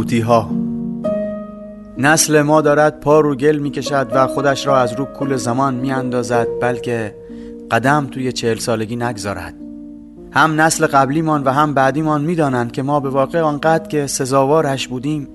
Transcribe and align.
قوطی 0.00 0.20
ها 0.20 0.50
نسل 1.98 2.42
ما 2.42 2.60
دارد 2.60 3.00
پا 3.00 3.20
رو 3.20 3.34
گل 3.34 3.56
می 3.56 3.70
کشد 3.70 4.08
و 4.12 4.26
خودش 4.26 4.66
را 4.66 4.78
از 4.78 4.92
رو 4.92 5.04
کول 5.04 5.36
زمان 5.36 5.74
می 5.74 5.92
اندازد 5.92 6.46
بلکه 6.60 7.16
قدم 7.70 8.06
توی 8.06 8.32
چهل 8.32 8.58
سالگی 8.58 8.96
نگذارد. 8.96 9.54
هم 10.32 10.60
نسل 10.60 10.86
قبلیمان 10.86 11.44
و 11.44 11.50
هم 11.50 11.74
بعدیمان 11.74 12.24
می‌دانند 12.24 12.72
که 12.72 12.82
ما 12.82 13.00
به 13.00 13.10
واقع 13.10 13.40
آنقدر 13.40 13.88
که 13.88 14.06
سزاوارش 14.06 14.88
بودیم 14.88 15.28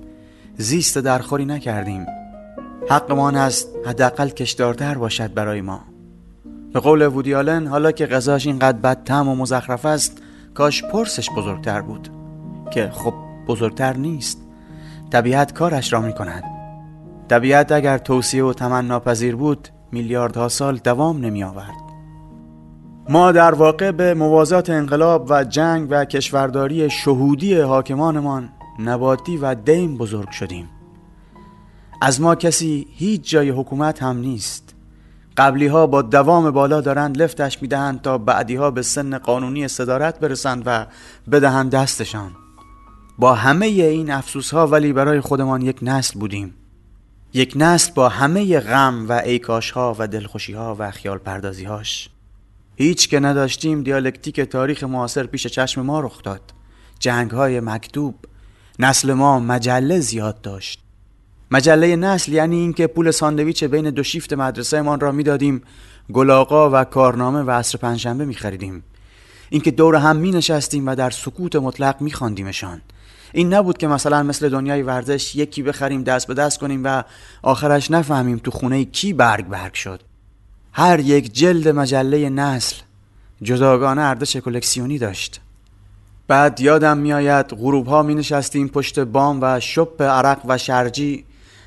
زیست 0.56 0.98
درخوری 0.98 1.44
نکردیم. 1.44 2.06
حقمان 2.88 3.36
است 3.36 3.68
حداقل 3.86 4.28
کشدارتر 4.28 4.94
باشد 4.94 5.34
برای 5.34 5.60
ما. 5.60 5.80
به 6.72 6.80
قول 6.80 7.06
وودیالن 7.06 7.66
حالا 7.66 7.92
که 7.92 8.06
غذاش 8.06 8.46
اینقدر 8.46 8.78
بدتم 8.78 9.28
و 9.28 9.34
مزخرف 9.34 9.84
است 9.84 10.22
کاش 10.54 10.84
پرسش 10.84 11.30
بزرگتر 11.30 11.80
بود 11.80 12.08
که 12.70 12.90
خب 12.94 13.14
بزرگتر 13.46 13.96
نیست. 13.96 14.45
طبیعت 15.16 15.52
کارش 15.52 15.92
را 15.92 16.00
می 16.00 16.12
کند 16.12 16.44
طبیعت 17.28 17.72
اگر 17.72 17.98
توصیه 17.98 18.44
و 18.44 18.52
تمنا 18.52 18.80
ناپذیر 18.80 19.36
بود 19.36 19.68
میلیاردها 19.92 20.48
سال 20.48 20.76
دوام 20.76 21.20
نمی 21.20 21.44
آورد 21.44 21.74
ما 23.08 23.32
در 23.32 23.54
واقع 23.54 23.90
به 23.90 24.14
موازات 24.14 24.70
انقلاب 24.70 25.26
و 25.30 25.44
جنگ 25.44 25.88
و 25.90 26.04
کشورداری 26.04 26.90
شهودی 26.90 27.60
حاکمانمان 27.60 28.48
نباتی 28.78 29.36
و 29.36 29.54
دیم 29.54 29.96
بزرگ 29.96 30.30
شدیم. 30.30 30.68
از 32.02 32.20
ما 32.20 32.34
کسی 32.34 32.86
هیچ 32.90 33.30
جای 33.30 33.50
حکومت 33.50 34.02
هم 34.02 34.18
نیست. 34.18 34.74
قبلی 35.36 35.66
ها 35.66 35.86
با 35.86 36.02
دوام 36.02 36.50
بالا 36.50 36.80
دارند 36.80 37.22
لفتش 37.22 37.62
می‌دهند 37.62 38.02
تا 38.02 38.18
بعدی 38.18 38.56
ها 38.56 38.70
به 38.70 38.82
سن 38.82 39.18
قانونی 39.18 39.68
صدارت 39.68 40.20
برسند 40.20 40.62
و 40.66 40.86
بدهند 41.30 41.70
دستشان. 41.70 42.30
با 43.18 43.34
همه 43.34 43.66
این 43.66 44.10
افسوس 44.10 44.50
ها 44.50 44.66
ولی 44.66 44.92
برای 44.92 45.20
خودمان 45.20 45.62
یک 45.62 45.78
نسل 45.82 46.20
بودیم. 46.20 46.54
یک 47.32 47.52
نسل 47.56 47.92
با 47.94 48.08
همه 48.08 48.60
غم 48.60 49.08
و 49.08 49.12
ایکاش 49.12 49.70
ها 49.70 49.96
و 49.98 50.08
دلخوشی 50.08 50.52
ها 50.52 50.76
و 50.78 50.90
خیال 50.90 51.18
پردازی 51.18 51.64
هاش 51.64 52.08
هیچ 52.76 53.08
که 53.08 53.20
نداشتیم 53.20 53.82
دیالکتیک 53.82 54.40
تاریخ 54.40 54.84
معاصر 54.84 55.26
پیش 55.26 55.46
چشم 55.46 55.82
ما 55.82 56.00
رخ 56.00 56.22
داد. 56.22 56.40
جنگ 56.98 57.30
های 57.30 57.60
مکتوب. 57.60 58.14
نسل 58.78 59.12
ما 59.12 59.38
مجله 59.40 60.00
زیاد 60.00 60.40
داشت. 60.40 60.82
مجله 61.50 61.96
نسل 61.96 62.32
یعنی 62.32 62.56
اینکه 62.56 62.86
پول 62.86 63.10
ساندویچ 63.10 63.64
بین 63.64 63.90
دو 63.90 64.02
شیفت 64.02 64.32
مدرسه 64.32 64.82
من 64.82 65.00
را 65.00 65.12
می‌دادیم 65.12 65.62
گلاقا 66.12 66.70
و 66.70 66.84
کارنامه 66.84 67.42
و 67.42 67.50
عصر 67.50 67.78
پنجشنبه 67.78 68.24
می 68.24 68.34
خریدیم 68.34 68.84
اینکه 69.50 69.70
دور 69.70 69.96
هم 69.96 70.16
می 70.16 70.30
نشستیم 70.30 70.86
و 70.86 70.94
در 70.94 71.10
سکوت 71.10 71.56
مطلق 71.56 72.00
می 72.00 72.12
خواندیمشان 72.12 72.80
این 73.36 73.54
نبود 73.54 73.78
که 73.78 73.86
مثلا 73.86 74.22
مثل 74.22 74.48
دنیای 74.48 74.82
ورزش 74.82 75.36
یکی 75.36 75.62
بخریم 75.62 76.02
دست 76.02 76.26
به 76.26 76.34
دست 76.34 76.58
کنیم 76.58 76.84
و 76.84 77.02
آخرش 77.42 77.90
نفهمیم 77.90 78.38
تو 78.38 78.50
خونه 78.50 78.84
کی 78.84 79.12
برگ 79.12 79.46
برگ 79.46 79.74
شد 79.74 80.00
هر 80.72 81.00
یک 81.00 81.32
جلد 81.32 81.68
مجله 81.68 82.30
نسل 82.30 82.76
جداگانه 83.42 84.02
ارزش 84.02 84.36
کلکسیونی 84.36 84.98
داشت 84.98 85.40
بعد 86.28 86.60
یادم 86.60 86.98
میآید 86.98 87.46
غروب 87.46 87.86
ها 87.86 88.02
می 88.02 88.14
نشستیم 88.14 88.68
پشت 88.68 88.98
بام 88.98 89.38
و 89.42 89.60
شپ 89.60 90.02
عرق 90.02 90.40
و 90.48 90.58
شرجی 90.58 91.24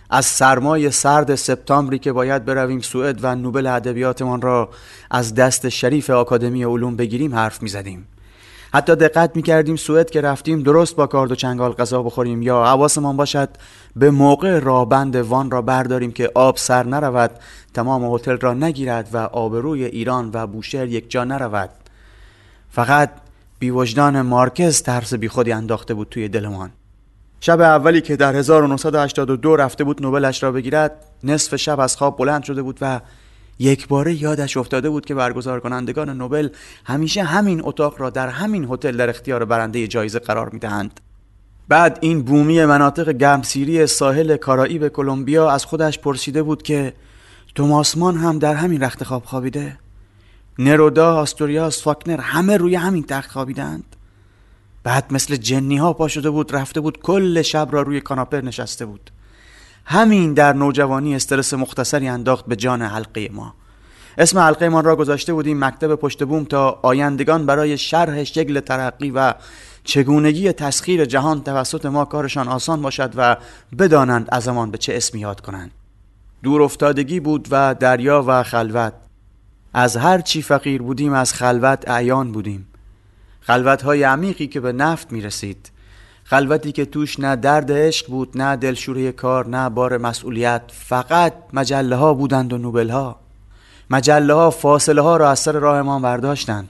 از 0.10 0.26
سرمای 0.26 0.92
سرد 0.92 1.36
سپتامبری 1.36 2.00
که 2.00 2.12
باید 2.12 2.46
برویم 2.46 2.82
سوئد 2.82 3.20
و 3.22 3.36
نوبل 3.36 3.68
ادبیاتمان 3.68 4.42
را 4.42 4.70
از 5.12 5.36
دست 5.36 5.70
شریف 5.70 6.10
آکادمی 6.10 6.64
علوم 6.64 6.96
بگیریم 6.96 7.36
حرف 7.36 7.62
می 7.62 7.70
زدیم. 7.70 8.08
حتی 8.74 8.96
دقت 8.96 9.36
می 9.36 9.42
کردیم 9.42 9.76
سوئد 9.76 10.10
که 10.10 10.22
رفتیم 10.22 10.64
درست 10.64 10.96
با 10.96 11.08
کارد 11.08 11.32
و 11.32 11.36
چنگال 11.36 11.72
غذا 11.72 12.04
بخوریم. 12.04 12.42
یا 12.42 12.64
حواسمان 12.66 13.18
باشد 13.18 13.50
به 13.96 14.12
موقع 14.12 14.60
رابند 14.60 15.16
وان 15.16 15.52
را 15.52 15.62
برداریم 15.62 16.12
که 16.12 16.32
آب 16.36 16.58
سر 16.58 16.84
نرود 16.84 17.32
تمام 17.74 18.14
هتل 18.14 18.38
را 18.38 18.54
نگیرد 18.54 19.10
و 19.14 19.18
آبروی 19.18 19.86
ایران 19.86 20.32
و 20.34 20.48
بوشهر 20.48 20.86
یک 20.86 21.12
جا 21.12 21.24
نرود. 21.24 21.70
فقط 22.72 23.10
بیوجدان 23.60 24.22
مارکز 24.22 24.82
ترس 24.82 25.14
بیخودی 25.14 25.52
انداخته 25.52 25.94
بود 25.94 26.08
توی 26.10 26.28
دلمان. 26.28 26.72
شب 27.42 27.62
اولی 27.62 28.02
که 28.02 28.16
در 28.16 28.36
1982 28.36 29.56
رفته 29.56 29.84
بود 29.84 30.02
نوبلش 30.02 30.44
را 30.44 30.52
بگیرد 30.52 30.92
نصف 31.24 31.56
شب 31.56 31.80
از 31.80 31.98
خواب 31.98 32.18
بلند 32.18 32.44
شده 32.44 32.62
بود 32.62 32.78
و 32.82 33.00
یک 33.60 33.88
باره 33.88 34.22
یادش 34.22 34.58
افتاده 34.58 34.90
بود 34.90 35.06
که 35.06 35.16
برگزار 35.16 35.60
کنندگان 35.60 36.10
نوبل 36.10 36.50
همیشه 36.86 37.24
همین 37.24 37.62
اتاق 37.64 38.02
را 38.02 38.10
در 38.10 38.28
همین 38.28 38.68
هتل 38.72 38.98
در 38.98 39.10
اختیار 39.10 39.46
برنده 39.46 39.88
جایزه 39.88 40.20
قرار 40.20 40.50
می‌دهند. 40.50 41.00
بعد 41.68 41.98
این 42.02 42.22
بومی 42.22 42.66
مناطق 42.66 43.10
گرمسیری 43.10 43.88
ساحل 43.88 44.38
کارائیب 44.38 44.88
کلمبیا 44.88 45.50
از 45.50 45.66
خودش 45.66 46.00
پرسیده 46.00 46.44
بود 46.44 46.64
که 46.64 46.94
توماسمان 47.56 48.18
هم 48.18 48.40
در 48.40 48.54
همین 48.56 48.84
رخت 48.84 49.04
خواب 49.04 49.24
خوابیده؟ 49.26 49.78
نرودا، 50.60 51.16
آستوریاس، 51.16 51.84
فاکنر 51.84 52.20
همه 52.22 52.58
روی 52.58 52.76
همین 52.76 53.04
تخت 53.04 53.32
خوابیدند. 53.32 53.96
بعد 54.84 55.14
مثل 55.14 55.36
جنی 55.36 55.78
ها 55.78 55.94
پا 55.94 56.08
شده 56.08 56.30
بود 56.30 56.56
رفته 56.56 56.82
بود 56.82 57.00
کل 57.00 57.42
شب 57.42 57.70
را 57.72 57.82
روی 57.82 58.02
کاناپه 58.02 58.42
نشسته 58.42 58.86
بود. 58.86 59.12
همین 59.92 60.34
در 60.34 60.54
نوجوانی 60.54 61.16
استرس 61.16 61.54
مختصری 61.54 62.08
انداخت 62.08 62.46
به 62.46 62.56
جان 62.56 62.82
حلقه 62.82 63.30
ما. 63.34 63.54
اسم 64.18 64.40
حلقه 64.40 64.70
ما 64.70 64.82
را 64.82 64.96
گذاشته 64.96 65.34
بودیم 65.34 65.64
مکتب 65.66 65.96
پشت 65.96 66.24
بوم 66.24 66.44
تا 66.44 66.80
آیندگان 66.82 67.46
برای 67.46 67.78
شرح 67.78 68.24
شکل 68.24 68.60
ترقی 68.60 69.12
و 69.12 69.34
چگونگی 69.84 70.52
تسخیر 70.52 71.06
جهان 71.06 71.44
توسط 71.44 71.86
ما 71.86 72.06
کارشان 72.06 72.48
آسان 72.48 72.82
باشد 72.82 73.14
و 73.16 73.38
بدانند 73.80 74.28
ازمان 74.32 74.72
به 74.72 74.78
چه 74.78 74.96
اسمی 74.96 75.22
یاد 75.22 75.42
کنند. 75.42 75.72
دور 76.44 76.62
افتادگی 76.62 77.20
بود 77.20 77.48
و 77.52 77.76
دریا 77.76 78.24
و 78.28 78.44
خلوت. 78.44 78.94
از 79.74 79.98
هر 79.98 80.22
چی 80.22 80.42
فقیر 80.42 80.82
بودیم 80.82 81.14
از 81.14 81.34
خلوت 81.34 81.90
اعیان 81.90 82.32
بودیم. 82.32 82.68
خلوت 83.42 83.82
های 83.82 84.04
عمیقی 84.04 84.48
که 84.48 84.60
به 84.60 84.72
نفت 84.72 85.12
می 85.12 85.22
رسید 85.22 85.72
خلوتی 86.30 86.72
که 86.72 86.86
توش 86.86 87.20
نه 87.20 87.36
درد 87.36 87.72
عشق 87.72 88.08
بود 88.08 88.42
نه 88.42 88.56
دلشوره 88.56 89.12
کار 89.12 89.48
نه 89.48 89.70
بار 89.70 89.98
مسئولیت 89.98 90.62
فقط 90.68 91.34
مجله 91.54 91.96
ها 91.96 92.14
بودند 92.14 92.54
و 92.54 92.58
نوبل 92.58 92.90
ها 92.90 93.20
مجله 93.90 94.34
ها 94.34 94.50
فاصله 94.50 95.02
ها 95.02 95.18
را 95.18 95.30
از 95.30 95.40
سر 95.40 95.52
راهمان 95.52 96.02
برداشتند. 96.02 96.70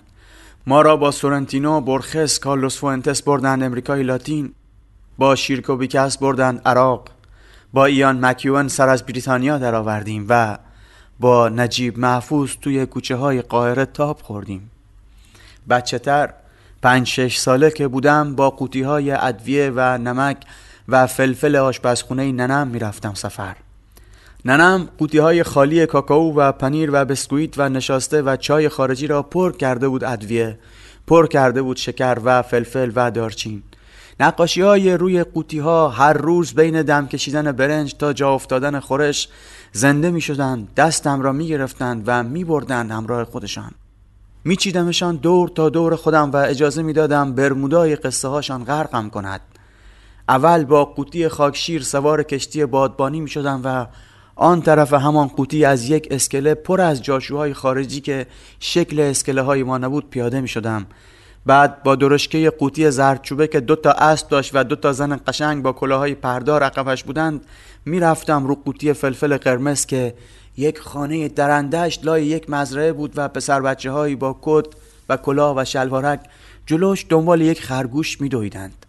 ما 0.68 0.82
را 0.82 0.98
با 0.98 1.12
سورنتینو، 1.12 1.82
برخس، 1.82 2.40
کارلوس 2.40 2.78
فوئنتس 2.78 3.22
بردند 3.22 3.64
امریکای 3.64 4.04
لاتین. 4.04 4.54
با 5.18 5.36
شیرکو 5.36 5.76
بیکس 5.76 6.18
بردند 6.18 6.62
عراق. 6.66 7.10
با 7.74 7.86
ایان 7.86 8.26
مکیون 8.26 8.68
سر 8.68 8.90
از 8.90 9.06
بریتانیا 9.06 9.58
درآوردیم 9.58 10.26
و 10.30 10.58
با 11.20 11.50
نجیب 11.50 12.00
محفوظ 12.00 12.52
توی 12.62 12.86
کوچه 12.86 13.16
های 13.16 13.42
قاهره 13.42 13.86
تاب 13.86 14.20
خوردیم. 14.22 14.72
بچه 15.70 16.00
تر 16.00 16.34
پنج 16.82 17.08
شش 17.08 17.38
ساله 17.38 17.72
که 17.72 17.88
بودم 17.88 18.36
با 18.36 18.50
قوطی 18.50 18.82
های 18.82 19.12
ادویه 19.12 19.72
و 19.76 19.98
نمک 19.98 20.38
و 20.88 21.08
فلفل 21.08 21.56
آشپزخونه 21.56 22.32
ننم 22.32 22.68
می‌رفتم 22.68 23.14
سفر. 23.14 23.56
ننم 24.46 24.90
قوطی 24.98 25.18
های 25.18 25.44
خالی 25.44 25.86
کاکائو 25.86 26.34
و 26.34 26.52
پنیر 26.52 26.90
و 26.94 27.06
بسکویت 27.06 27.54
و 27.58 27.70
نشاسته 27.70 28.22
و 28.22 28.36
چای 28.36 28.70
خارجی 28.70 29.08
را 29.08 29.24
پر 29.24 29.52
کرده 29.52 29.88
بود 29.88 30.04
ادویه 30.04 30.60
پر 31.08 31.28
کرده 31.28 31.62
بود 31.62 31.78
شکر 31.78 32.18
و 32.24 32.42
فلفل 32.42 32.92
و 32.96 33.12
دارچین. 33.12 33.64
نقاشی 34.20 34.62
های 34.62 34.98
روی 34.98 35.24
قوطی 35.24 35.60
ها 35.60 35.90
هر 35.90 36.14
روز 36.14 36.54
بین 36.54 36.82
دم 36.82 37.08
کشیدن 37.08 37.52
برنج 37.52 37.96
تا 37.96 38.14
جا 38.14 38.34
افتادن 38.34 38.80
خورش 38.80 39.30
زنده 39.72 40.12
می 40.12 40.22
شدند 40.22 40.74
دستم 40.76 41.22
را 41.22 41.32
می 41.32 41.48
گرفتند 41.48 42.04
و 42.06 42.24
می 42.24 42.44
بردند 42.44 42.92
همراه 42.92 43.24
خودشان. 43.24 43.72
می 44.44 44.56
چیدمشان 44.56 45.16
دور 45.16 45.50
تا 45.50 45.70
دور 45.70 45.96
خودم 45.96 46.32
و 46.32 46.36
اجازه 46.36 46.82
می 46.82 46.94
دادم 46.94 47.34
برمودای 47.34 47.96
قصه 47.96 48.28
هاشان 48.28 48.64
غرقم 48.64 49.10
کند. 49.10 49.42
اول 50.30 50.66
با 50.66 50.86
قوطی 50.86 51.28
خاکشیر 51.28 51.82
سوار 51.84 52.24
کشتی 52.24 52.66
بادبانی 52.66 53.22
می 53.22 53.30
شدم 53.30 53.62
و 53.64 53.86
آن 54.36 54.62
طرف 54.62 54.94
همان 54.94 55.28
قوطی 55.28 55.66
از 55.66 55.90
یک 55.90 56.08
اسکله 56.12 56.54
پر 56.54 56.82
از 56.82 57.04
جاشوهای 57.04 57.54
خارجی 57.54 58.02
که 58.02 58.28
شکل 58.60 59.00
اسکله 59.00 59.42
های 59.42 59.64
ما 59.64 59.78
نبود 59.78 60.10
پیاده 60.10 60.42
می 60.42 60.48
شدم 60.48 60.86
بعد 61.46 61.84
با 61.84 61.96
درشکه 61.96 62.50
قوطی 62.50 62.92
زردچوبه 62.92 63.48
که 63.48 63.60
دو 63.60 63.76
تا 63.76 63.92
اسب 63.92 64.30
داشت 64.30 64.52
و 64.54 64.64
دو 64.64 64.76
تا 64.76 64.94
زن 64.94 65.20
قشنگ 65.28 65.64
با 65.64 65.72
کلاهای 65.72 66.16
پردار 66.16 66.64
عقبش 66.64 67.04
بودند 67.04 67.46
می‌رفتم 67.86 68.48
رو 68.48 68.56
قوطی 68.56 68.94
فلفل 68.94 69.38
قرمز 69.38 69.86
که 69.86 70.14
یک 70.60 70.80
خانه 70.80 71.28
درندشت 71.28 72.06
لای 72.06 72.26
یک 72.26 72.50
مزرعه 72.50 72.94
بود 72.94 73.14
و 73.16 73.28
پسر 73.28 73.62
بچه 73.62 73.92
هایی 73.92 74.16
با 74.16 74.40
کت 74.42 74.66
و 75.10 75.18
کلاه 75.18 75.58
و 75.58 75.66
شلوارک 75.66 76.20
جلوش 76.66 77.06
دنبال 77.10 77.42
یک 77.42 77.62
خرگوش 77.62 78.22
میدویدند. 78.22 78.86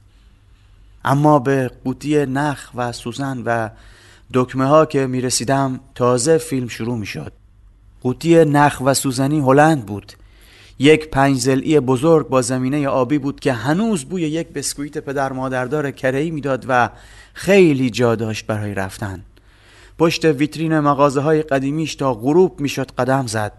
اما 1.05 1.39
به 1.39 1.71
قوطی 1.85 2.27
نخ 2.27 2.71
و 2.75 2.93
سوزن 2.93 3.43
و 3.47 3.69
دکمه 4.35 4.65
ها 4.65 4.87
که 4.87 5.07
می 5.07 5.21
رسیدم 5.21 5.81
تازه 5.95 6.39
فیلم 6.39 6.69
شروع 6.69 6.99
می 6.99 7.07
شد 7.07 7.33
قوطی 8.03 8.45
نخ 8.45 8.83
و 8.85 8.95
سوزنی 8.95 9.41
هلند 9.41 9.87
بود. 9.87 10.13
یک 10.79 11.11
پنج 11.11 11.39
زلی 11.39 11.81
بزرگ 11.81 12.29
با 12.29 12.43
زمینه 12.43 12.89
آبی 12.89 13.19
بود 13.19 13.41
که 13.41 13.53
هنوز 13.53 14.05
بوی 14.05 14.23
یک 14.23 14.49
بسکویت 14.49 14.99
پدر 14.99 15.33
مادردار 15.33 15.91
کرهی 15.91 16.31
می‌داد 16.31 16.65
و 16.69 16.91
خیلی 17.35 17.91
جا 17.91 18.15
داشت 18.15 18.47
برای 18.47 18.75
رفتن. 18.75 19.25
پشت 20.01 20.25
ویترین 20.25 20.81
مغازه 20.81 21.21
های 21.21 21.43
قدیمیش 21.43 21.95
تا 21.95 22.15
غروب 22.15 22.61
می‌شد 22.61 22.91
قدم 22.91 23.27
زد 23.27 23.53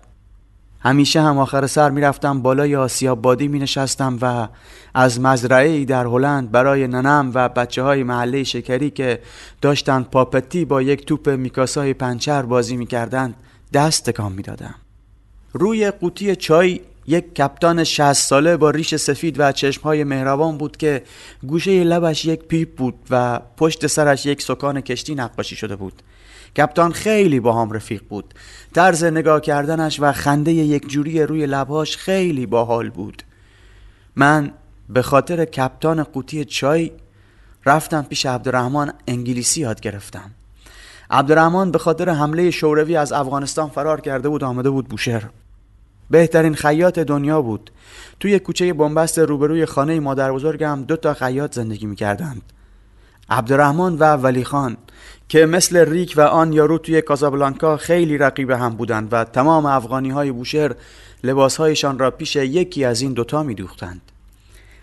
همیشه 0.79 1.21
هم 1.21 1.37
آخر 1.37 1.67
سر 1.67 1.89
می‌رفتم 1.89 2.41
بالای 2.41 2.75
آسیاب 2.75 3.21
بادی 3.21 3.47
می 3.47 3.59
نشستم 3.59 4.17
و 4.21 4.47
از 4.93 5.19
مزرعه 5.19 5.85
در 5.85 6.05
هلند 6.05 6.51
برای 6.51 6.87
ننم 6.87 7.31
و 7.33 7.49
بچه 7.49 7.83
های 7.83 8.03
محله 8.03 8.43
شکری 8.43 8.89
که 8.89 9.19
داشتند 9.61 10.05
پاپتی 10.09 10.65
با 10.65 10.81
یک 10.81 11.05
توپ 11.05 11.29
میکاسای 11.29 11.93
پنچر 11.93 12.41
بازی 12.41 12.77
می‌کردند 12.77 13.35
دست 13.73 14.09
تکان 14.09 14.31
می‌دادم. 14.31 14.75
روی 15.53 15.91
قوطی 15.91 16.35
چای 16.35 16.79
یک 17.07 17.35
کپتان 17.35 17.83
60 17.83 18.13
ساله 18.13 18.57
با 18.57 18.69
ریش 18.69 18.95
سفید 18.95 19.39
و 19.39 19.51
چشمهای 19.51 20.03
مهربان 20.03 20.57
بود 20.57 20.77
که 20.77 21.03
گوشه 21.47 21.83
لبش 21.83 22.25
یک 22.25 22.39
پیپ 22.39 22.75
بود 22.75 22.95
و 23.09 23.39
پشت 23.57 23.87
سرش 23.87 24.25
یک 24.25 24.41
سکان 24.41 24.81
کشتی 24.81 25.15
نقاشی 25.15 25.55
شده 25.55 25.75
بود 25.75 26.01
کپتان 26.57 26.91
خیلی 26.91 27.39
با 27.39 27.61
هم 27.61 27.71
رفیق 27.71 28.03
بود. 28.09 28.33
طرز 28.73 29.03
نگاه 29.03 29.41
کردنش 29.41 29.99
و 29.99 30.11
خنده 30.11 30.51
یک 30.51 30.87
جوری 30.87 31.23
روی 31.23 31.45
لبهاش 31.45 31.97
خیلی 31.97 32.45
باحال 32.45 32.89
بود. 32.89 33.23
من 34.15 34.51
به 34.89 35.01
خاطر 35.01 35.45
کپتان 35.45 36.03
قوطی 36.03 36.45
چای 36.45 36.91
رفتم 37.65 38.01
پیش 38.01 38.25
عبدالرحمن 38.25 38.93
انگلیسی 39.07 39.61
یاد 39.61 39.81
گرفتم. 39.81 40.31
عبدالرحمن 41.09 41.71
به 41.71 41.77
خاطر 41.77 42.09
حمله 42.09 42.51
شوروی 42.51 42.95
از 42.95 43.11
افغانستان 43.11 43.69
فرار 43.69 44.01
کرده 44.01 44.29
بود 44.29 44.43
آمده 44.43 44.69
بود 44.69 44.87
بوشهر. 44.87 45.29
بهترین 46.09 46.55
خیاط 46.55 46.99
دنیا 46.99 47.41
بود. 47.41 47.71
توی 48.19 48.39
کوچه 48.39 48.73
بنبست 48.73 49.19
روبروی 49.19 49.65
خانه 49.65 49.99
مادر 49.99 50.31
بزرگم 50.31 50.83
دو 50.87 50.95
تا 50.95 51.13
خیاط 51.13 51.55
زندگی 51.55 51.85
می‌کردند. 51.85 52.41
عبدالرحمن 53.31 53.95
و 53.95 54.03
ولی 54.03 54.43
خان 54.43 54.77
که 55.29 55.45
مثل 55.45 55.89
ریک 55.89 56.13
و 56.17 56.21
آن 56.21 56.53
یارو 56.53 56.77
توی 56.77 57.01
کازابلانکا 57.01 57.77
خیلی 57.77 58.17
رقیب 58.17 58.49
هم 58.49 58.69
بودند 58.69 59.13
و 59.13 59.23
تمام 59.23 59.65
افغانی 59.65 60.09
های 60.09 60.31
بوشهر 60.31 60.75
لباسهایشان 61.23 61.99
را 61.99 62.11
پیش 62.11 62.35
یکی 62.35 62.85
از 62.85 63.01
این 63.01 63.13
دوتا 63.13 63.43
می 63.43 63.55
دوختند. 63.55 64.10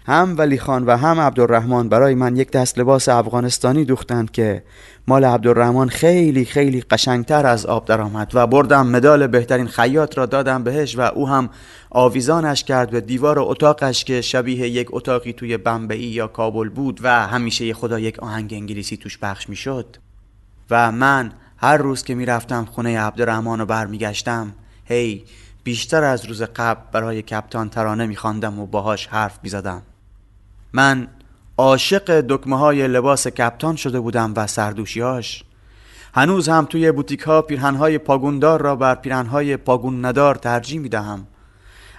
هم 0.09 0.35
ولی 0.39 0.59
خان 0.59 0.85
و 0.85 0.97
هم 0.97 1.21
عبدالرحمن 1.21 1.89
برای 1.89 2.15
من 2.15 2.37
یک 2.37 2.51
دست 2.51 2.79
لباس 2.79 3.09
افغانستانی 3.09 3.85
دوختند 3.85 4.31
که 4.31 4.63
مال 5.07 5.25
عبدالرحمن 5.25 5.89
خیلی 5.89 6.45
خیلی 6.45 6.81
قشنگتر 6.81 7.47
از 7.47 7.67
آب 7.67 7.85
درآمد 7.85 8.31
و 8.35 8.47
بردم 8.47 8.87
مدال 8.87 9.27
بهترین 9.27 9.67
خیاط 9.67 10.19
را 10.19 10.27
دادم 10.27 10.65
بهش 10.65 10.99
و 10.99 11.01
او 11.01 11.29
هم 11.29 11.51
آویزانش 11.91 12.65
کرد 12.65 12.91
به 12.91 13.01
دیوار 13.01 13.39
اتاقش 13.39 14.05
که 14.05 14.21
شبیه 14.21 14.69
یک 14.69 14.89
اتاقی 14.91 15.33
توی 15.33 15.57
بمبئی 15.57 16.01
یا 16.01 16.27
کابل 16.27 16.69
بود 16.69 17.01
و 17.03 17.27
همیشه 17.27 17.75
خدا 17.75 17.99
یک 17.99 18.19
آهنگ 18.19 18.53
انگلیسی 18.53 18.97
توش 18.97 19.19
پخش 19.19 19.49
می‌شد. 19.49 19.97
و 20.71 20.93
من 20.93 21.33
هر 21.57 21.77
روز 21.77 22.03
که 22.03 22.15
می‌رفتم 22.15 22.65
خونه 22.65 23.01
عبدالرحمن 23.01 23.61
و 23.61 23.67
برمیگشتم 23.67 24.53
هی 24.85 25.25
بیشتر 25.65 26.05
از 26.05 26.25
روز 26.25 26.43
قبل 26.43 26.81
برای 26.93 27.23
کپتان 27.23 27.69
ترانه 27.71 28.07
میخواندم 28.07 28.59
و 28.59 28.67
باهاش 28.67 29.07
حرف 29.07 29.39
می‌زدم. 29.43 29.83
من 30.73 31.09
عاشق 31.59 32.20
دکمه 32.20 32.59
های 32.59 32.88
لباس 32.88 33.26
کپتان 33.26 33.76
شده 33.76 34.00
بودم 34.00 34.32
و 34.37 34.47
سردوشیاش 34.47 35.44
هنوز 36.15 36.49
هم 36.49 36.65
توی 36.65 36.93
بوتیک 36.93 37.20
ها 37.20 37.43
پیرهن 37.43 37.75
های 37.75 37.99
پاگوندار 37.99 38.62
را 38.62 38.76
بر 38.76 38.94
پیرهن 38.94 39.26
های 39.26 39.56
پاگون 39.56 40.05
ندار 40.05 40.35
ترجیح 40.35 40.81
می 40.81 40.88
دهم 40.88 41.26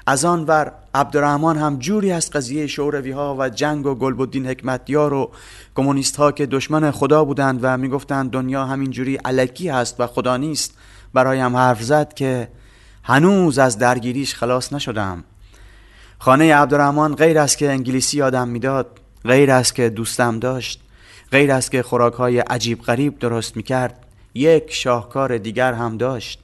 از 0.05 0.25
آن 0.25 0.43
ور 0.43 0.71
عبدالرحمن 0.95 1.57
هم 1.57 1.79
جوری 1.79 2.11
از 2.11 2.31
قضیه 2.31 2.67
شوروی 2.67 3.11
ها 3.11 3.35
و 3.39 3.49
جنگ 3.49 3.85
و 3.85 3.95
گلبدین 3.95 4.47
حکمتیار 4.47 5.13
و 5.13 5.31
کمونیست 5.75 6.15
ها 6.15 6.31
که 6.31 6.45
دشمن 6.45 6.91
خدا 6.91 7.25
بودند 7.25 7.59
و 7.61 7.77
می‌گفتند 7.77 8.31
دنیا 8.31 8.65
همین 8.65 8.91
جوری 8.91 9.15
علکی 9.15 9.69
هست 9.69 9.99
و 9.99 10.07
خدا 10.07 10.37
نیست 10.37 10.77
برایم 11.13 11.55
حرف 11.55 11.83
زد 11.83 12.13
که 12.13 12.47
هنوز 13.03 13.59
از 13.59 13.77
درگیریش 13.77 14.35
خلاص 14.35 14.73
نشدم. 14.73 15.23
خانه 16.21 16.55
عبدالرحمن 16.55 17.15
غیر 17.15 17.39
از 17.39 17.55
که 17.55 17.69
انگلیسی 17.69 18.17
یادم 18.17 18.47
می‌داد 18.47 18.99
غیر 19.23 19.51
از 19.51 19.73
که 19.73 19.89
دوستم 19.89 20.39
داشت 20.39 20.81
غیر 21.31 21.51
از 21.51 21.69
که 21.69 21.83
خوراک 21.83 22.13
های 22.13 22.39
عجیب 22.39 22.81
غریب 22.81 23.19
درست 23.19 23.57
می‌کرد 23.57 24.05
یک 24.33 24.73
شاهکار 24.73 25.37
دیگر 25.37 25.73
هم 25.73 25.97
داشت. 25.97 26.39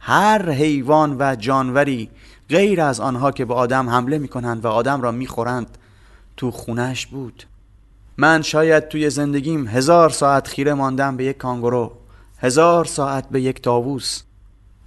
هر 0.00 0.50
حیوان 0.50 1.16
و 1.18 1.36
جانوری 1.36 2.10
غیر 2.48 2.80
از 2.80 3.00
آنها 3.00 3.30
که 3.30 3.44
به 3.44 3.54
آدم 3.54 3.90
حمله 3.90 4.18
می‌کنند 4.18 4.64
و 4.64 4.68
آدم 4.68 5.02
را 5.02 5.10
می‌خورند 5.12 5.78
تو 6.36 6.50
خونش 6.50 7.06
بود. 7.06 7.44
من 8.16 8.42
شاید 8.42 8.88
توی 8.88 9.10
زندگیم 9.10 9.68
هزار 9.68 10.10
ساعت 10.10 10.48
خیره 10.48 10.74
ماندم 10.74 11.16
به 11.16 11.24
یک 11.24 11.36
کانگورو 11.36 11.92
هزار 12.38 12.84
ساعت 12.84 13.28
به 13.28 13.40
یک 13.40 13.62
تاووس 13.62 14.22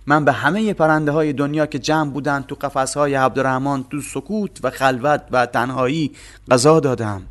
من 0.09 0.25
به 0.25 0.31
همه 0.31 0.73
پرنده 0.73 1.11
های 1.11 1.33
دنیا 1.33 1.65
که 1.65 1.79
جمع 1.79 2.11
بودند 2.11 2.45
تو 2.45 2.55
قفس 2.55 2.97
های 2.97 3.15
عبدالرحمن 3.15 3.83
تو 3.83 4.01
سکوت 4.01 4.59
و 4.63 4.69
خلوت 4.69 5.21
و 5.31 5.45
تنهایی 5.45 6.11
غذا 6.51 6.79
دادم. 6.79 7.21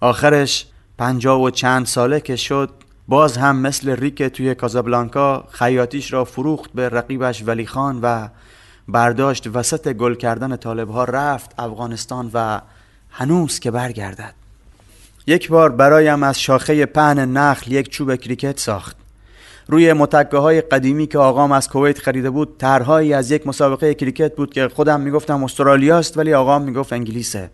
آخرش 0.00 0.66
پنجاه 0.98 1.42
و 1.42 1.50
چند 1.50 1.86
ساله 1.86 2.20
که 2.20 2.36
شد 2.36 2.70
باز 3.08 3.36
هم 3.36 3.56
مثل 3.56 3.90
ریک 3.90 4.22
توی 4.22 4.54
کازابلانکا 4.54 5.44
خیاطیش 5.50 6.12
را 6.12 6.24
فروخت 6.24 6.70
به 6.72 6.88
رقیبش 6.88 7.42
ولی 7.46 7.66
خان 7.66 8.00
و 8.02 8.28
برداشت 8.88 9.46
وسط 9.54 9.92
گل 9.92 10.14
کردن 10.14 10.56
طالب 10.56 10.90
ها 10.90 11.04
رفت 11.04 11.54
افغانستان 11.58 12.30
و 12.34 12.60
هنوز 13.10 13.58
که 13.58 13.70
برگردد. 13.70 14.34
یک 15.26 15.48
بار 15.48 15.72
برایم 15.72 16.22
از 16.22 16.40
شاخه 16.40 16.86
پهن 16.86 17.18
نخل 17.18 17.72
یک 17.72 17.88
چوب 17.88 18.16
کریکت 18.16 18.58
ساخت. 18.58 19.07
روی 19.70 19.92
متکه 19.92 20.36
های 20.36 20.60
قدیمی 20.60 21.06
که 21.06 21.18
آقام 21.18 21.52
از 21.52 21.68
کویت 21.68 21.98
خریده 21.98 22.30
بود 22.30 22.56
طرحهایی 22.58 23.12
از 23.12 23.30
یک 23.30 23.46
مسابقه 23.46 23.94
کریکت 23.94 24.36
بود 24.36 24.52
که 24.52 24.68
خودم 24.68 25.00
می‌گفتم 25.00 25.44
استرالیاست 25.44 26.18
ولی 26.18 26.34
آقام 26.34 26.62
می‌گفت 26.62 26.92
انگلیسه. 26.92 27.50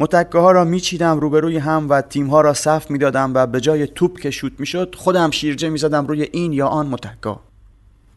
متکه 0.00 0.38
ها 0.38 0.52
را 0.52 0.64
میچیدم 0.64 1.20
روبروی 1.20 1.58
هم 1.58 1.86
و 1.88 2.00
تیم 2.00 2.26
ها 2.26 2.40
را 2.40 2.54
صف 2.54 2.90
می‌دادم 2.90 3.34
و 3.34 3.46
به 3.46 3.60
جای 3.60 3.86
توپ 3.86 4.20
که 4.20 4.30
شوت 4.30 4.52
می‌شد 4.58 4.94
خودم 4.98 5.30
شیرجه 5.30 5.68
می‌زدم 5.68 6.06
روی 6.06 6.28
این 6.32 6.52
یا 6.52 6.66
آن 6.66 6.86
متکه 6.86 7.36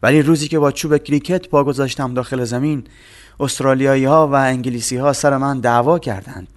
ولی 0.02 0.22
روزی 0.22 0.48
که 0.48 0.58
با 0.58 0.72
چوب 0.72 0.96
کریکت 0.96 1.48
پا 1.48 1.64
گذاشتم 1.64 2.14
داخل 2.14 2.44
زمین 2.44 2.84
استرالیایی 3.40 4.04
ها 4.04 4.28
و 4.28 4.34
انگلیسی 4.34 4.96
ها 4.96 5.12
سر 5.12 5.36
من 5.36 5.60
دعوا 5.60 5.98
کردند. 5.98 6.48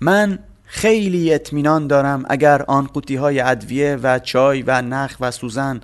من 0.00 0.38
خیلی 0.72 1.34
اطمینان 1.34 1.86
دارم 1.86 2.24
اگر 2.28 2.62
آن 2.62 2.86
قوطی 2.86 3.16
های 3.16 3.40
ادویه 3.40 3.98
و 4.02 4.18
چای 4.18 4.62
و 4.62 4.82
نخ 4.82 5.16
و 5.20 5.30
سوزن 5.30 5.80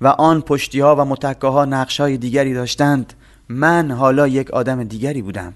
و 0.00 0.06
آن 0.06 0.40
پشتی 0.40 0.80
ها 0.80 0.96
و 0.96 1.04
متکه 1.04 1.46
ها 1.46 1.64
نقش 1.64 2.00
های 2.00 2.16
دیگری 2.16 2.54
داشتند 2.54 3.12
من 3.48 3.90
حالا 3.90 4.28
یک 4.28 4.50
آدم 4.50 4.84
دیگری 4.84 5.22
بودم. 5.22 5.54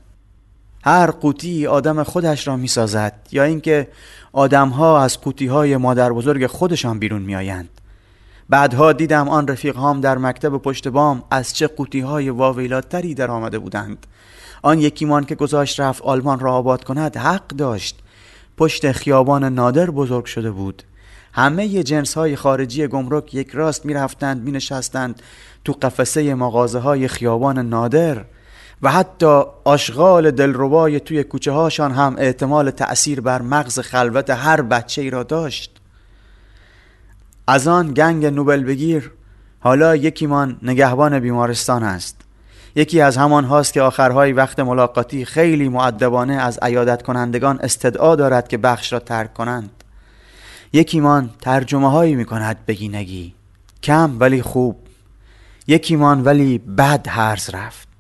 هر 0.85 1.11
قوطی 1.11 1.67
آدم 1.67 2.03
خودش 2.03 2.49
را 2.49 2.57
می 2.57 2.69
سازد 2.69 3.29
یا 3.33 3.45
اینکه 3.45 3.89
آدم 4.33 4.69
ها 4.69 5.03
از 5.03 5.21
قوطی 5.21 5.47
های 5.47 5.77
مادر 5.77 6.13
بزرگ 6.13 6.47
خودشان 6.47 6.99
بیرون 6.99 7.23
می 7.23 7.37
آیند 7.37 7.69
بعدها 8.49 8.93
دیدم 8.93 9.29
آن 9.29 9.49
رفیق 9.49 9.77
هام 9.77 10.01
در 10.01 10.19
مکتب 10.19 10.57
پشت 10.57 10.89
بام 10.89 11.23
از 11.31 11.55
چه 11.57 11.67
قوطی 11.67 12.01
های 12.01 12.31
واویلاتری 12.31 13.15
در 13.15 13.31
آمده 13.31 13.59
بودند. 13.59 14.07
آن 14.63 14.79
یکیمان 14.79 15.25
که 15.25 15.35
گذاشت 15.35 15.81
رفت 15.81 16.03
آلمان 16.03 16.41
را 16.41 16.53
آباد 16.53 16.85
کند 16.85 17.17
حق 17.17 17.49
داشت. 17.49 18.03
پشت 18.57 18.93
خیابان 18.93 19.45
نادر 19.45 19.91
بزرگ 19.91 20.25
شده 20.25 20.51
بود. 20.51 20.83
همه 21.33 21.83
جنس 21.83 22.15
های 22.15 22.37
خارجی 22.37 22.87
گمرک 22.87 23.35
یک 23.35 23.51
راست 23.51 23.87
می 23.87 23.95
رفتند 23.95 24.43
می 24.43 24.53
نشستند 24.53 25.23
تو 25.65 25.73
قفسه 25.73 26.35
مغازه 26.35 26.79
های 26.79 27.09
خیابان 27.09 27.59
نادر 27.59 28.25
و 28.83 28.93
حتی 28.93 29.43
آشغال 29.65 30.31
دلربای 30.31 31.01
توی 31.01 31.25
کوچه 31.25 31.53
هاشان 31.53 31.93
هم 31.93 32.17
احتمال 32.19 32.71
تأثیر 32.71 33.21
بر 33.21 33.43
مغز 33.43 33.79
خلوت 33.79 34.31
هر 34.31 34.63
بچه 34.63 35.03
ای 35.03 35.11
را 35.11 35.23
داشت. 35.23 35.81
از 37.47 37.69
آن 37.69 37.95
گنگ 37.95 38.27
نوبل 38.27 38.65
بگیر 38.65 39.13
حالا 39.61 39.97
یکیمان 39.97 40.59
نگهبان 40.63 41.21
بیمارستان 41.21 41.83
است. 41.83 42.22
یکی 42.75 43.01
از 43.01 43.17
همان 43.17 43.45
هاست 43.45 43.73
که 43.73 43.83
آخرهای 43.83 44.33
وقت 44.33 44.61
ملاقاتی 44.61 45.25
خیلی 45.25 45.69
معدبانه 45.69 46.35
از 46.35 46.59
عیادت 46.63 47.03
کنندگان 47.03 47.59
استدعا 47.63 48.17
دارد 48.17 48.49
که 48.49 48.59
بخش 48.59 48.93
را 48.93 48.99
ترک 48.99 49.35
کنند. 49.35 49.71
یکیمان 50.73 51.31
ترجمه 51.41 51.91
هایی 51.91 52.15
می 52.15 52.25
کند 52.25 52.67
بگینگی. 52.67 53.35
کم 53.83 54.17
ولی 54.21 54.43
خوب. 54.43 54.77
یکیمان 55.67 56.25
ولی 56.25 56.59
بد 56.59 57.07
هرز 57.09 57.51
رفت. 57.51 57.92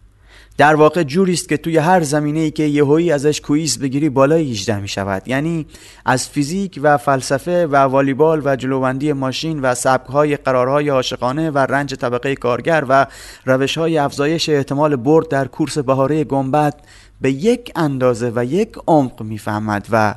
در 0.58 0.74
واقع 0.74 1.02
جوری 1.02 1.32
است 1.32 1.48
که 1.48 1.56
توی 1.56 1.78
هر 1.78 2.02
زمینه 2.02 2.40
ای 2.40 2.50
که 2.50 2.62
یهویی 2.62 3.12
ازش 3.12 3.40
کویز 3.40 3.78
بگیری 3.78 4.08
بالای 4.08 4.50
18 4.50 4.80
می 4.80 4.88
شود 4.88 5.28
یعنی 5.28 5.66
از 6.04 6.28
فیزیک 6.28 6.80
و 6.82 6.96
فلسفه 6.96 7.66
و 7.66 7.76
والیبال 7.76 8.42
و 8.44 8.56
جلوبندی 8.56 9.12
ماشین 9.12 9.60
و 9.60 9.74
سبکهای 9.74 10.36
قرارهای 10.36 10.88
عاشقانه 10.88 11.50
و 11.50 11.58
رنج 11.58 11.94
طبقه 11.94 12.34
کارگر 12.36 12.84
و 12.88 13.06
روشهای 13.44 13.98
افزایش 13.98 14.48
احتمال 14.48 14.96
برد 14.96 15.28
در 15.28 15.44
کورس 15.44 15.78
بهاره 15.78 16.24
گنبد 16.24 16.74
به 17.20 17.30
یک 17.30 17.72
اندازه 17.76 18.32
و 18.34 18.44
یک 18.44 18.72
عمق 18.86 19.22
می‌فهمد 19.22 19.86
و 19.90 20.14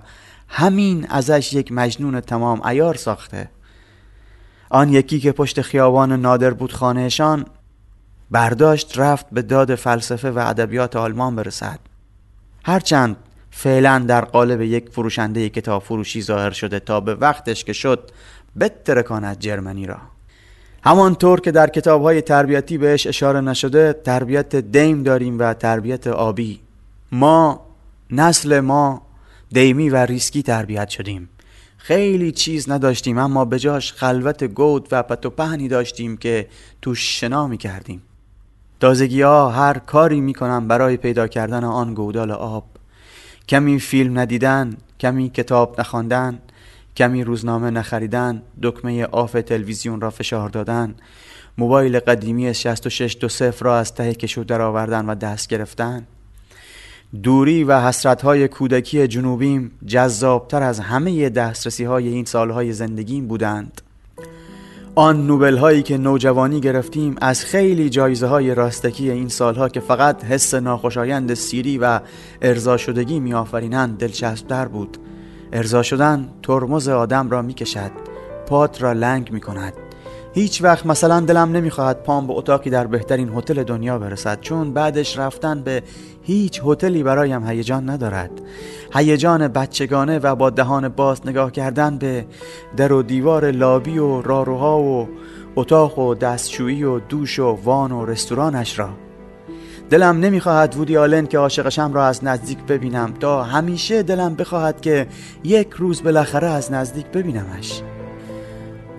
همین 0.48 1.08
ازش 1.10 1.54
یک 1.54 1.72
مجنون 1.72 2.20
تمام 2.20 2.66
ایار 2.66 2.96
ساخته. 2.96 3.50
آن 4.70 4.94
یکی 4.94 5.20
که 5.20 5.32
پشت 5.32 5.62
خیابان 5.62 6.12
نادر 6.12 6.52
بود 6.52 6.74
خانهشان 6.74 7.46
برداشت 8.32 9.00
رفت 9.00 9.26
به 9.32 9.42
داد 9.42 9.76
فلسفه 9.76 10.32
و 10.32 10.40
ادبیات 10.40 10.96
آلمان 10.96 11.36
برسد. 11.36 11.80
هرچند 12.66 13.16
فعلا 13.52 14.00
در 14.08 14.26
قالب 14.26 14.62
یک 14.62 14.90
فروشنده 14.90 15.50
کتاب 15.50 15.84
فروشی 15.84 16.22
ظاهر 16.22 16.52
شده 16.52 16.80
تا 16.80 17.00
به 17.00 17.16
وقتش 17.16 17.64
که 17.64 17.74
شد 17.74 18.12
بترکاند 18.60 19.40
جرمنی 19.40 19.86
را. 19.86 19.98
همانطور 20.84 21.40
که 21.40 21.52
در 21.52 21.68
کتاب 21.68 22.02
های 22.02 22.22
تربیتی 22.22 22.78
بهش 22.78 23.08
اشاره 23.08 23.42
نشده 23.42 23.94
تربیت 23.94 24.56
دیم 24.56 25.04
داریم 25.04 25.40
و 25.40 25.54
تربیت 25.54 26.08
آبی. 26.08 26.60
ما 27.12 27.66
نسل 28.12 28.60
ما 28.60 29.02
دیمی 29.52 29.90
و 29.90 29.96
ریسکی 29.96 30.44
تربیت 30.44 30.90
شدیم. 30.90 31.30
خیلی 31.78 32.32
چیز 32.32 32.70
نداشتیم 32.70 33.18
اما 33.18 33.46
به 33.46 33.60
جاش 33.60 33.94
خلوت 33.94 34.44
گود 34.44 34.88
و 34.92 35.04
پت 35.04 35.20
و 35.20 35.28
پهنی 35.28 35.68
داشتیم 35.68 36.18
که 36.18 36.48
توش 36.82 37.20
شنا 37.20 37.48
می 37.48 37.58
کردیم 37.58 38.02
تازگی 38.80 39.22
ها 39.22 39.50
هر 39.50 39.78
کاری 39.78 40.22
می‌کنم 40.22 40.68
برای 40.68 40.98
پیدا 40.98 41.28
کردن 41.28 41.64
آن 41.64 41.94
گودال 41.94 42.32
آب. 42.32 42.66
کمی 43.50 43.80
فیلم 43.80 44.20
ندیدن 44.20 44.78
کمی 45.00 45.30
کتاب 45.30 45.80
نخواندن 45.80 46.40
کمی 46.96 47.24
روزنامه 47.24 47.70
نخریدن 47.70 48.42
دکمه 48.62 49.06
off 49.06 49.32
تلویزیون 49.32 50.02
را 50.02 50.10
فشار 50.10 50.50
دادن 50.50 50.96
موبایل 51.58 52.00
قدیمی 52.00 52.54
66 52.54 53.18
دو 53.22 53.28
را 53.62 53.78
از 53.78 53.94
ته 53.94 54.14
کشو 54.14 54.44
درآوردن 54.44 55.06
و 55.06 55.16
دست 55.16 55.48
گرفتن. 55.48 56.08
دوری 57.24 57.64
و 57.64 57.82
حسرت 57.82 58.22
های 58.22 58.48
کودکی 58.48 59.08
جنوبیم 59.08 59.72
جذابتر 59.86 60.64
از 60.64 60.80
همه 60.80 61.30
دسترسی 61.30 61.84
های 61.84 62.08
این 62.08 62.26
سالهای 62.26 62.74
زندگیم 62.74 63.28
بودند. 63.28 63.82
آن 64.98 65.28
نوبل 65.28 65.58
هایی 65.58 65.84
که 65.84 65.98
نوجوانی 65.98 66.60
گرفتیم 66.60 67.16
از 67.22 67.46
خیلی 67.46 67.90
جایزه 67.90 68.28
های 68.28 68.56
راستکی 68.56 69.12
این 69.12 69.28
سالها 69.28 69.70
که 69.70 69.80
فقط 69.80 70.24
حس 70.24 70.54
ناخوشایند 70.54 71.34
سیری 71.34 71.78
و 71.78 72.00
ارضا 72.42 72.78
شدگی 72.78 73.20
می 73.20 73.34
آفرینند 73.34 73.98
دلچسبتر 73.98 74.68
بود. 74.68 74.98
ارضا 75.54 75.84
شدن 75.84 76.30
ترمز 76.44 76.88
آدم 76.88 77.30
را 77.30 77.42
می 77.42 77.54
کشد 77.54 77.92
پات 78.48 78.82
را 78.82 78.94
لنگ 78.94 79.32
می 79.32 79.42
کند 79.42 79.74
هیچ 80.36 80.62
وقت 80.62 80.86
مثلا 80.86 81.20
دلم 81.20 81.52
نمی‌خواهد 81.52 82.04
پام 82.04 82.28
به 82.28 82.34
اتاقی 82.34 82.70
در 82.70 82.88
بهترین 82.88 83.30
هتل 83.36 83.64
دنیا 83.64 84.00
برسد 84.00 84.40
چون 84.42 84.74
بعدش 84.74 85.18
رفتن 85.18 85.62
به 85.62 85.84
هیچ 86.22 86.62
هتلی 86.66 87.04
برایم 87.04 87.48
هیجان 87.48 87.90
ندارد. 87.90 88.32
هیجان 88.94 89.48
بچگانه 89.48 90.20
و 90.20 90.36
با 90.36 90.50
دهان 90.50 90.88
باز 90.88 91.28
نگاه 91.28 91.52
کردن 91.52 91.98
به 91.98 92.26
در 92.78 92.94
و 92.94 93.04
دیوار 93.04 93.52
لابی 93.52 93.98
و 93.98 94.22
راروها 94.22 94.80
و 94.80 95.10
اتاق 95.56 96.00
و 96.00 96.16
دستشویی 96.16 96.84
و 96.84 97.00
دوش 97.00 97.40
و 97.40 97.60
وان 97.64 97.92
و 97.92 98.06
رستورانش 98.06 98.80
را. 98.80 98.90
دلم 99.90 100.20
نمی‌خواهد 100.20 100.76
وودی 100.76 100.98
آلن 100.98 101.26
که 101.26 101.38
عاشقشم 101.38 101.94
را 101.94 102.06
از 102.06 102.24
نزدیک 102.24 102.58
ببینم 102.58 103.14
تا 103.20 103.44
همیشه 103.44 104.04
دلم 104.04 104.36
بخواهد 104.36 104.82
که 104.82 105.08
یک 105.44 105.70
روز 105.78 106.04
بالاخره 106.04 106.48
از 106.48 106.72
نزدیک 106.72 107.06
ببینمش. 107.06 107.82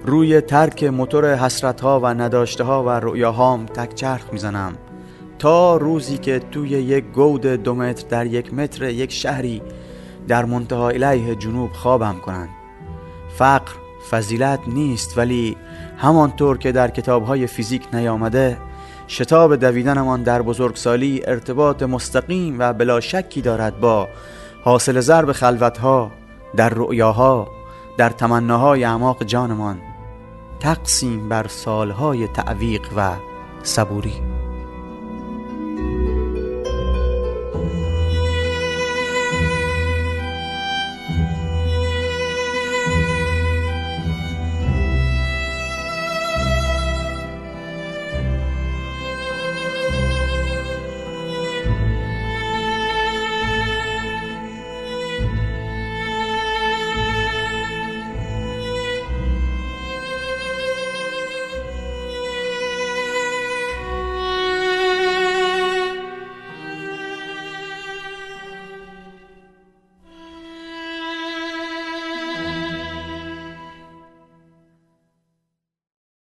روی 0.07 0.41
ترک 0.41 0.85
موتور 0.85 1.35
حسرت 1.35 1.81
ها 1.81 2.01
و 2.01 2.07
نداشته 2.07 2.65
ها 2.65 2.85
و 2.85 2.89
رؤیاهام 2.89 3.67
تک 3.67 3.95
چرخ 3.95 4.33
می‌زنم. 4.33 4.73
تا 5.39 5.77
روزی 5.77 6.19
که 6.19 6.39
توی 6.39 6.69
یک 6.69 7.05
گود 7.05 7.47
دو 7.47 7.75
متر 7.75 8.09
در 8.09 8.27
یک 8.27 8.55
متر 8.55 8.85
یک 8.85 9.13
شهری 9.13 9.63
در 10.29 10.45
منتها 10.45 10.89
الیه 10.89 11.35
جنوب 11.35 11.73
خوابم 11.73 12.17
کنند. 12.25 12.49
فقر 13.39 13.73
فضیلت 14.11 14.61
نیست 14.67 15.19
ولی 15.19 15.57
همانطور 15.99 16.59
که 16.59 16.73
در 16.73 16.89
کتاب 16.89 17.25
های 17.25 17.47
فیزیک 17.47 17.83
نیامده 17.93 18.57
شتاب 19.09 19.57
دویدنمان 19.57 20.23
در 20.23 20.43
بزرگسالی 20.43 21.23
ارتباط 21.27 21.83
مستقیم 21.83 22.59
و 22.59 22.73
بلا 22.73 23.01
شکی 23.01 23.41
دارد 23.41 23.81
با 23.81 24.09
حاصل 24.65 25.01
ضرب 25.01 25.33
خلوتها 25.33 26.11
در 26.57 26.69
رؤیاها 26.69 27.49
در 27.99 28.11
تمناهای 28.11 28.85
اعماق 28.85 29.25
جانمان. 29.25 29.79
تقسیم 30.61 31.29
بر 31.29 31.47
سالهای 31.47 32.29
تعویق 32.29 32.89
و 32.97 33.17
صبوری. 33.63 34.26